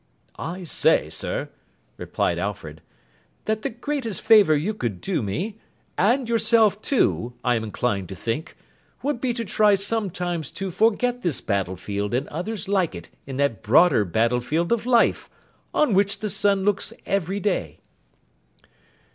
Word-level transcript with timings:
'I 0.39 0.63
say, 0.63 1.11
sir,' 1.11 1.49
replied 1.97 2.39
Alfred, 2.39 2.81
'that 3.45 3.61
the 3.61 3.69
greatest 3.69 4.23
favour 4.23 4.55
you 4.55 4.73
could 4.73 4.99
do 4.99 5.21
me, 5.21 5.59
and 5.95 6.27
yourself 6.27 6.81
too, 6.81 7.33
I 7.43 7.53
am 7.53 7.63
inclined 7.63 8.09
to 8.09 8.15
think, 8.15 8.57
would 9.03 9.21
be 9.21 9.31
to 9.33 9.45
try 9.45 9.75
sometimes 9.75 10.49
to 10.57 10.71
forget 10.71 11.21
this 11.21 11.39
battle 11.39 11.75
field 11.77 12.15
and 12.15 12.27
others 12.29 12.67
like 12.67 12.95
it 12.95 13.09
in 13.27 13.37
that 13.37 13.61
broader 13.61 14.03
battle 14.03 14.41
field 14.41 14.71
of 14.71 14.87
Life, 14.87 15.29
on 15.71 15.93
which 15.93 16.17
the 16.17 16.31
sun 16.31 16.65
looks 16.65 16.93
every 17.05 17.39
day. 17.39 17.77